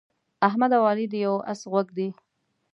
[0.47, 2.09] احمد او علي د یوه اس غوږ دي.